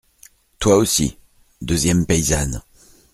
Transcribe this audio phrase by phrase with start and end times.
[0.57, 1.19] Toi aussi.
[1.61, 2.63] deuxième paysanne.